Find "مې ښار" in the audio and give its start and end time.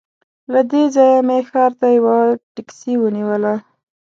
1.27-1.71